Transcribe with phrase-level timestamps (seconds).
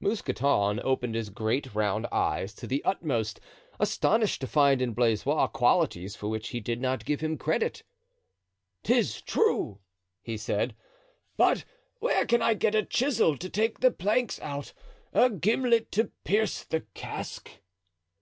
[0.00, 3.40] Mousqueton opened his great round eyes to the utmost,
[3.78, 7.82] astonished to find in Blaisois qualities for which he did not give him credit.
[8.84, 9.78] "'Tis true,"
[10.22, 10.74] he said;
[11.36, 11.66] "but
[11.98, 14.72] where can I get a chisel to take the planks out,
[15.12, 17.50] a gimlet to pierce the cask?"